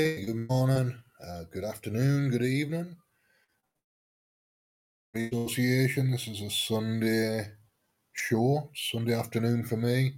[0.00, 2.96] Good morning, uh, good afternoon, good evening.
[5.14, 7.50] Association, this is a Sunday
[8.14, 10.14] show, Sunday afternoon for me,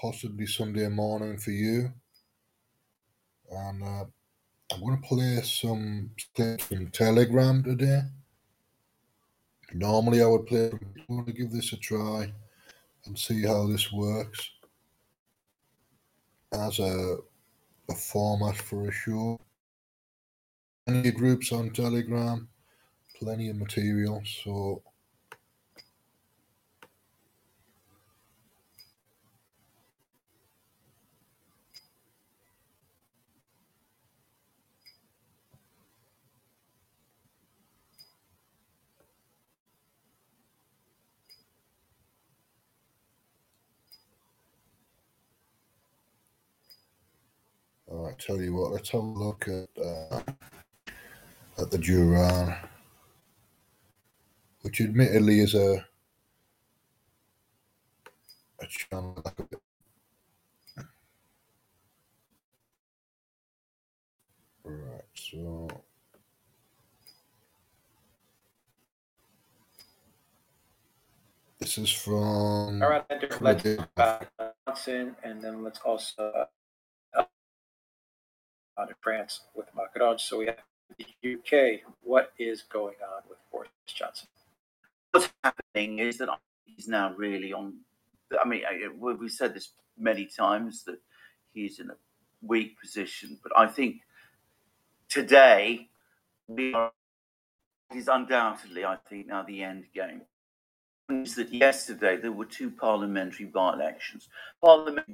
[0.00, 1.92] possibly Sunday morning for you.
[3.50, 4.04] And uh,
[4.72, 8.00] I'm going to play some clips from Telegram today.
[9.74, 12.32] Normally, I would play, I'm going to give this a try
[13.04, 14.52] and see how this works
[16.50, 17.18] as a,
[17.90, 19.38] a format for a show.
[20.86, 22.48] Plenty of groups on Telegram,
[23.18, 24.22] plenty of material.
[24.24, 24.82] So
[47.90, 50.20] I tell you what, let's have a look at uh,
[51.58, 52.54] at the Duran,
[54.62, 55.84] which admittedly is a
[58.60, 59.24] a channel.
[64.64, 65.68] Right, so
[71.58, 72.82] this is from.
[72.82, 73.04] All right,
[73.40, 74.24] let's uh,
[75.24, 76.44] and then let's also uh,
[78.78, 80.18] out of France with Macron.
[80.18, 80.56] So we have
[80.98, 81.80] the UK.
[82.02, 84.28] What is going on with Boris Johnson?
[85.12, 86.28] What's happening is that
[86.64, 87.74] he's now really on.
[88.42, 88.62] I mean,
[88.98, 90.98] we've said this many times that
[91.52, 91.96] he's in a
[92.42, 93.96] weak position, but I think
[95.08, 95.88] today
[96.46, 96.92] we are
[97.94, 100.22] is undoubtedly, I think, now the end game.
[101.10, 104.28] Is that yesterday there were two parliamentary by-elections.
[104.62, 105.08] Parliament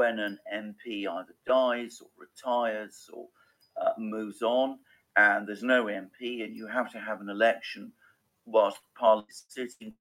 [0.00, 3.26] when an MP either dies or retires or
[3.78, 4.78] uh, moves on,
[5.18, 7.92] and there's no MP, and you have to have an election
[8.46, 9.92] whilst Parliament is sitting.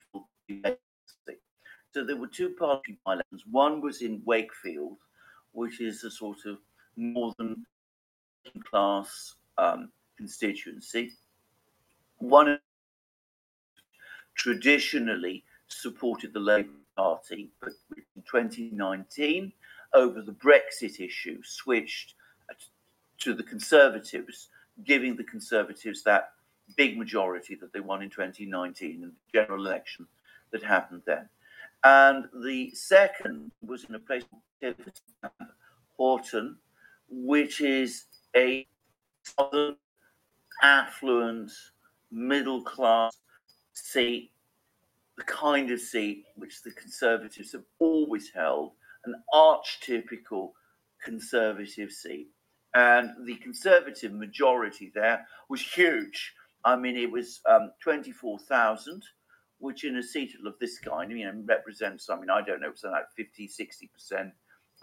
[1.94, 3.44] So there were two party elections.
[3.52, 5.00] One was in Wakefield,
[5.52, 6.60] which is a sort of
[6.96, 7.66] northern
[8.72, 11.12] class um, constituency.
[12.20, 12.58] One
[14.36, 19.52] traditionally supported the Labour Party, but in 2019
[19.94, 22.16] over the Brexit issue switched
[23.20, 24.50] to the Conservatives,
[24.84, 26.32] giving the Conservatives that
[26.76, 30.08] big majority that they won in 2019 in the general election
[30.52, 31.28] that happened then.
[31.84, 34.24] And the second was in a place
[35.98, 36.56] called Honiton,
[37.10, 38.68] which is a
[39.24, 39.76] southern,
[40.62, 41.52] affluent,
[42.12, 43.18] middle class
[43.74, 44.32] seat,
[45.18, 48.74] the kind of seat which the Conservatives have always held
[49.06, 50.52] an archetypical
[51.04, 52.28] conservative seat.
[52.74, 56.34] And the conservative majority there was huge.
[56.66, 59.04] I mean, it was um, 24,000,
[59.60, 62.72] which in a seat of this kind, you know, represents, I mean, I don't know,
[62.76, 64.32] something like 50, 60%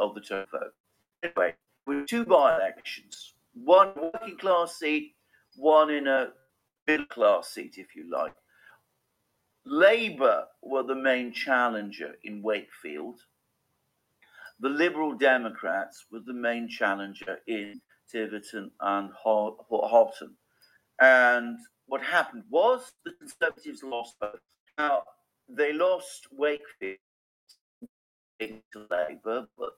[0.01, 0.75] of the total vote.
[1.23, 1.55] Anyway,
[1.87, 5.15] with two by elections, one working class seat,
[5.57, 6.31] one in a
[6.87, 8.35] middle class seat, if you like.
[9.65, 13.21] Labour were the main challenger in Wakefield
[14.61, 17.81] the Liberal Democrats were the main challenger in
[18.11, 20.35] Tiverton and Honiton.
[21.01, 24.41] And what happened was the Conservatives lost both.
[24.79, 25.03] Now,
[25.49, 26.99] they lost Wakefield
[28.41, 29.71] to Labour, but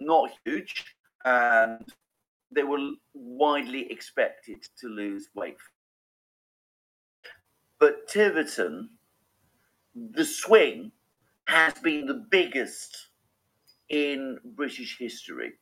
[0.00, 0.96] not huge.
[1.24, 1.84] And
[2.50, 5.60] they were widely expected to lose Wakefield.
[7.78, 8.90] But Tiverton,
[9.94, 10.92] the swing
[11.46, 13.07] has been the biggest
[13.88, 15.52] in British history.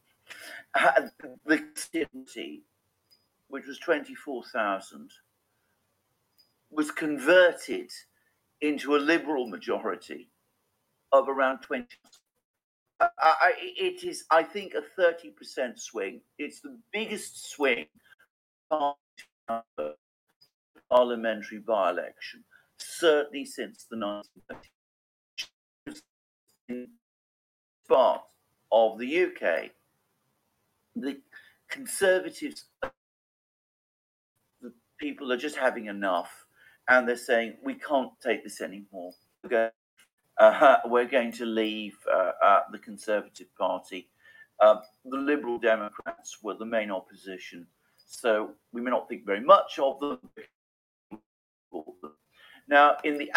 [0.74, 2.64] The city,
[3.48, 5.10] which was 24,000,
[6.70, 7.90] was converted
[8.60, 10.28] into a liberal majority
[11.12, 11.86] of around 20.
[13.00, 16.22] I, it is, I think, a 30% swing.
[16.38, 17.86] It's the biggest swing
[20.90, 22.42] parliamentary by election,
[22.78, 23.96] certainly since the
[26.68, 26.86] 1930s
[27.88, 28.22] part
[28.72, 29.70] of the UK,
[30.94, 31.20] the
[31.68, 32.66] Conservatives,
[34.62, 36.46] the people are just having enough,
[36.88, 39.12] and they're saying we can't take this anymore.
[39.42, 39.70] We're going,
[40.38, 44.08] uh, we're going to leave uh, uh, the Conservative Party.
[44.60, 47.66] Uh, the Liberal Democrats were the main opposition,
[48.06, 50.18] so we may not think very much of them.
[52.68, 53.30] Now, in the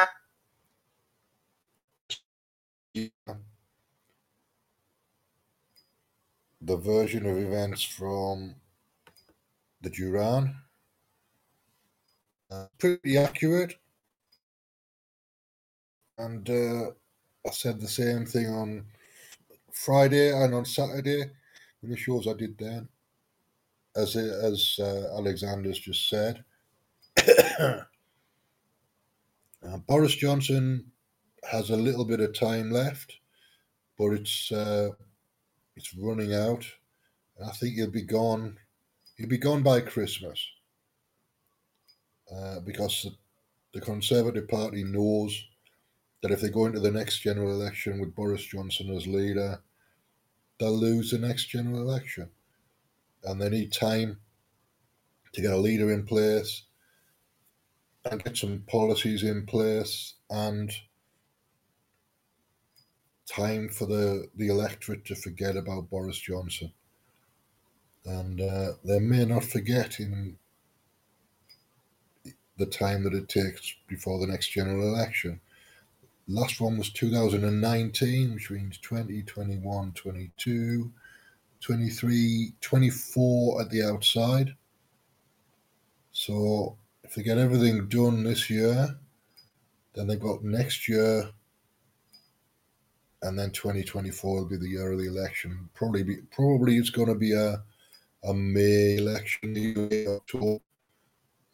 [6.61, 8.55] the version of events from
[9.81, 10.55] the Duran.
[12.51, 13.75] Uh, pretty accurate.
[16.17, 16.91] And uh,
[17.47, 18.85] I said the same thing on
[19.71, 21.31] Friday and on Saturday
[21.83, 22.89] in the shows I did then.
[23.95, 26.43] As as uh, Alexander's just said,
[27.59, 27.83] uh,
[29.87, 30.91] Boris Johnson
[31.49, 33.15] has a little bit of time left,
[33.97, 34.89] but it's uh,
[35.79, 36.65] it's running out.
[37.43, 38.57] I think he'll be gone.
[39.17, 40.45] He'll be gone by Christmas
[42.35, 45.41] uh, because the, the Conservative Party knows
[46.21, 49.61] that if they go into the next general election with Boris Johnson as leader,
[50.59, 52.29] they'll lose the next general election.
[53.23, 54.19] And they need time
[55.31, 56.63] to get a leader in place
[58.03, 60.73] and get some policies in place and
[63.29, 66.71] time for the, the electorate to forget about Boris Johnson.
[68.05, 70.37] And uh, they may not forget in
[72.57, 75.39] the time that it takes before the next general election.
[76.27, 80.91] Last one was 2019, which means 20, 21, 22,
[81.61, 84.55] 23, 24 at the outside.
[86.11, 88.97] So if they get everything done this year,
[89.93, 91.31] then they've got next year
[93.21, 95.69] and then 2024 will be the year of the election.
[95.73, 97.61] Probably, be, probably it's going to be a
[98.23, 99.53] a May election.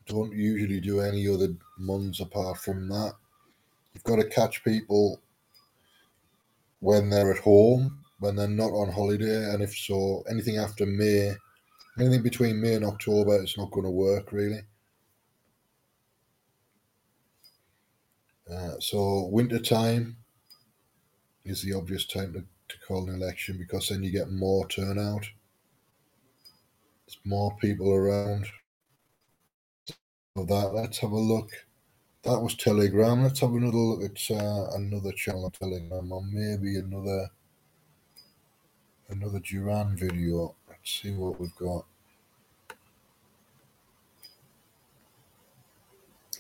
[0.08, 3.14] Don't usually do any other months apart from that.
[3.94, 5.20] You've got to catch people
[6.80, 11.34] when they're at home, when they're not on holiday, and if so, anything after May,
[12.00, 14.62] anything between May and October, it's not going to work really.
[18.52, 20.18] Uh, so winter time
[21.46, 25.26] is the obvious time to, to call an election because then you get more turnout.
[27.06, 28.48] There's more people around.
[30.36, 31.52] Of that, let's have a look.
[32.24, 33.24] That was Telegram.
[33.24, 37.30] Let's have another look at uh, another channel on Telegram, or maybe another
[39.10, 40.56] another Duran video.
[40.68, 41.86] Let's see what we've got.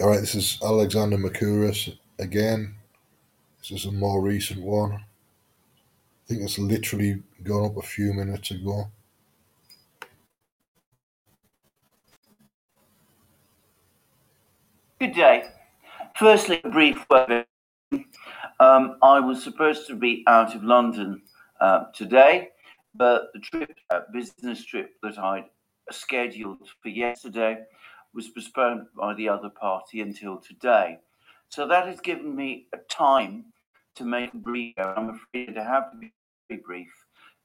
[0.01, 2.75] All right, this is Alexander Mercouris again.
[3.67, 4.93] This is a more recent one.
[4.93, 4.99] I
[6.27, 8.91] think it's literally gone up a few minutes ago.
[14.99, 15.45] Good day.
[16.15, 17.47] Firstly, a brief word.
[18.59, 21.23] Um, I was supposed to be out of London
[21.59, 22.49] uh, today,
[22.93, 25.43] but the trip, uh, business trip that I
[25.89, 27.63] scheduled for yesterday,
[28.13, 30.99] was postponed by the other party until today.
[31.49, 33.45] So that has given me a time
[33.95, 34.73] to make a brief.
[34.77, 36.91] I'm afraid to have to be brief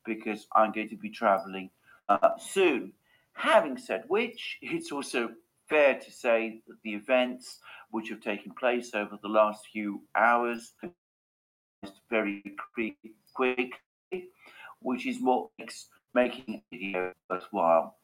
[0.04, 1.70] because I'm going to be traveling
[2.08, 2.92] uh, soon.
[3.34, 5.30] Having said which, it's also
[5.68, 7.58] fair to say that the events
[7.90, 10.72] which have taken place over the last few hours
[12.10, 12.42] very
[13.34, 14.28] quickly,
[14.80, 17.96] which is what makes making a video worthwhile.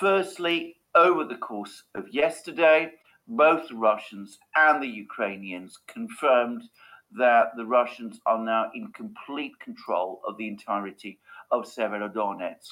[0.00, 2.92] Firstly, over the course of yesterday,
[3.26, 6.62] both the Russians and the Ukrainians confirmed
[7.16, 11.18] that the Russians are now in complete control of the entirety
[11.50, 12.70] of Severodonetsk.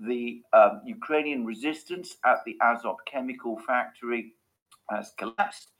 [0.00, 4.34] The um, Ukrainian resistance at the Azot chemical factory
[4.90, 5.70] has collapsed.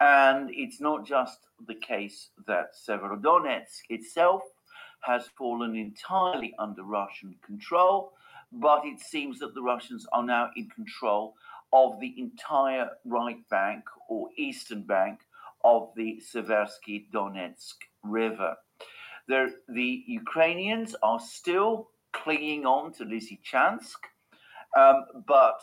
[0.00, 4.42] And it's not just the case that Severodonetsk itself
[5.00, 8.12] has fallen entirely under Russian control,
[8.52, 11.34] but it seems that the Russians are now in control
[11.72, 15.20] of the entire right bank or eastern bank
[15.66, 18.54] of the Seversky Donets River.
[19.26, 23.98] There, the Ukrainians are still clinging on to Lysychansk,
[24.78, 25.60] um, but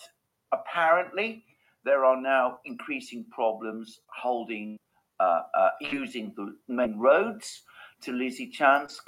[0.51, 1.45] apparently
[1.85, 4.77] there are now increasing problems holding,
[5.21, 7.61] uh, uh, using the main roads
[8.01, 9.03] to Lysychansk,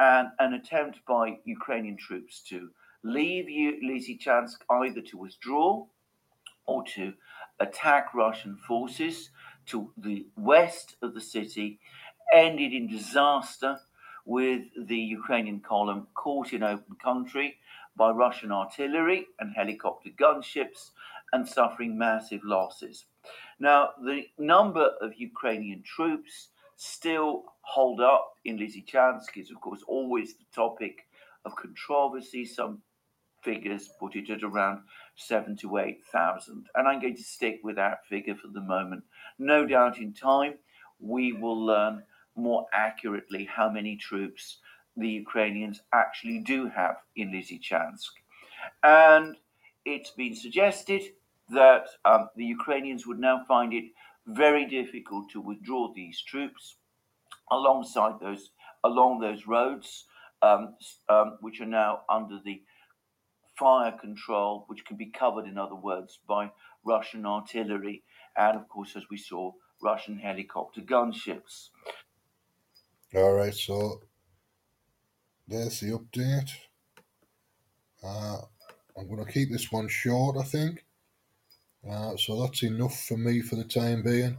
[0.00, 2.70] and an attempt by Ukrainian troops to
[3.02, 3.46] leave
[3.82, 5.84] Lysychansk either to withdraw
[6.66, 7.12] or to
[7.58, 9.30] attack Russian forces
[9.68, 11.78] to the west of the city
[12.32, 13.78] ended in disaster
[14.24, 17.58] with the Ukrainian column caught in open country
[17.96, 20.90] by Russian artillery and helicopter gunships
[21.32, 23.06] and suffering massive losses.
[23.58, 30.34] Now, the number of Ukrainian troops still hold up in Lysychansk is, of course, always
[30.34, 31.06] the topic
[31.44, 32.44] of controversy.
[32.44, 32.82] Some
[33.42, 34.82] figures put it at around
[35.18, 39.02] seven to eight thousand, and I'm going to stick with that figure for the moment.
[39.38, 40.54] No doubt in time
[41.00, 42.02] we will learn
[42.36, 44.58] more accurately how many troops
[44.96, 48.12] the Ukrainians actually do have in Lysychansk.
[48.82, 49.36] And
[49.84, 51.02] it's been suggested
[51.50, 53.84] that um, the Ukrainians would now find it
[54.26, 56.76] very difficult to withdraw these troops
[57.50, 58.50] alongside those
[58.84, 60.04] along those roads,
[60.42, 60.74] um,
[61.08, 62.62] um, which are now under the
[63.58, 66.50] fire control, which can be covered, in other words, by
[66.84, 68.02] Russian artillery,
[68.36, 71.70] and of course, as we saw, Russian helicopter gunships.
[73.14, 74.02] All right, so
[75.46, 76.50] there's the update.
[78.04, 78.38] Uh,
[78.96, 80.84] I'm going to keep this one short, I think.
[81.88, 84.38] Uh, so that's enough for me for the time being.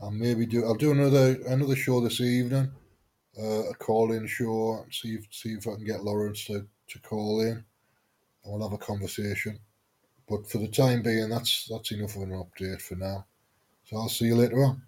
[0.00, 0.64] I'll maybe do.
[0.64, 2.72] I'll do another another show this evening,
[3.38, 4.84] uh, a call-in show.
[4.90, 7.64] See if see if I can get Lawrence to, to call in,
[8.44, 9.58] and we'll have a conversation.
[10.28, 13.26] But for the time being, that's that's enough of an update for now.
[13.84, 14.82] So I'll see you later on.